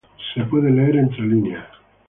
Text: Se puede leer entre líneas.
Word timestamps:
Se 0.33 0.43
puede 0.45 0.71
leer 0.71 0.95
entre 0.95 1.21
líneas. 1.21 1.63